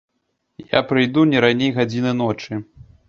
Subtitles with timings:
[0.71, 2.63] Я прыйду не раней гадзіны ночы.